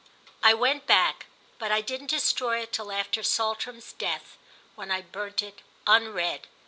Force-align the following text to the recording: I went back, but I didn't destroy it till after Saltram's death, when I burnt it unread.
I 0.41 0.55
went 0.55 0.87
back, 0.87 1.27
but 1.59 1.71
I 1.71 1.81
didn't 1.81 2.09
destroy 2.09 2.57
it 2.61 2.73
till 2.73 2.91
after 2.91 3.21
Saltram's 3.21 3.93
death, 3.93 4.35
when 4.73 4.89
I 4.89 5.03
burnt 5.03 5.43
it 5.43 5.61
unread. 5.85 6.47